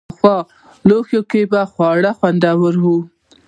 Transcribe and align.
پخو 0.09 0.35
لوښو 0.87 1.21
کې 1.31 1.41
خواړه 1.71 2.11
خوندور 2.17 2.73
وي 2.83 2.97